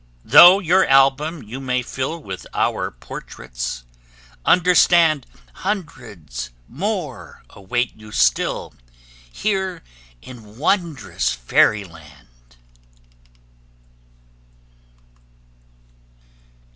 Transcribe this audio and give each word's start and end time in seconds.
"Though 0.25 0.57
your 0.59 0.87
album 0.87 1.43
you 1.43 1.59
may 1.59 1.83
fill 1.83 2.17
With 2.23 2.47
our 2.55 2.89
portraits, 2.89 3.83
understand 4.43 5.27
Hundreds 5.57 6.49
more 6.67 7.43
await 7.51 7.95
you 7.95 8.11
still 8.11 8.73
Here 9.31 9.83
in 10.19 10.57
wondrous 10.57 11.35
Fairyland." 11.35 12.29